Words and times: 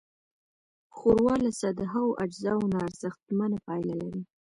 ښوروا 0.95 1.35
له 1.45 1.51
سادهو 1.59 2.17
اجزاوو 2.23 2.69
نه 2.73 2.77
ارزښتمنه 2.87 3.57
پايله 3.67 3.95
لري. 4.01 4.23